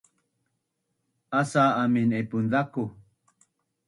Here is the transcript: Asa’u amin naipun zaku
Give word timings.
Asa’u 1.39 1.75
amin 1.81 2.09
naipun 2.13 2.49
zaku 2.55 2.87